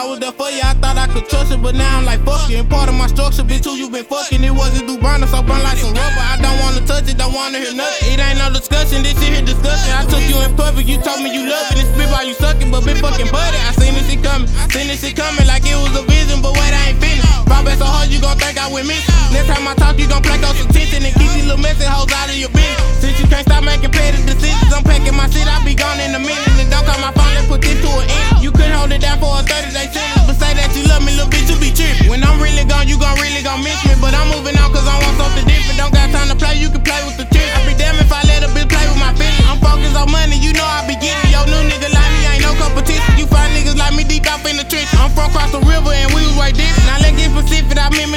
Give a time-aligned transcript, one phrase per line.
[0.00, 2.24] I was there for you, I thought I could trust it, but now I'm like
[2.24, 2.56] fuck you.
[2.56, 4.40] And part of my structure, bitch, who you been fucking?
[4.40, 6.24] It wasn't Dubana, so burn like some rubber.
[6.24, 8.08] I don't wanna touch it, don't wanna hear nothing.
[8.08, 9.92] It ain't no discussion, this shit here discussion.
[9.92, 11.84] I took you in public, you told me you love it.
[11.84, 13.60] It's spit while you sucking, but been fucking buddy.
[13.60, 16.56] I seen this shit coming, seen this shit coming like it was a vision, but
[16.56, 17.28] wait, I ain't finished.
[17.44, 19.12] Rob so hard, you gon' think I went missing.
[19.36, 21.29] Next time I talk, you gon' play those attention and keep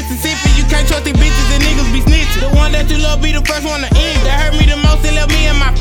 [0.03, 0.51] Mississippi.
[0.59, 2.43] You can't trust these bitches and niggas be snitching.
[2.43, 4.19] The one that you love be the first one to end.
[4.27, 5.71] That hurt me the most and left me and my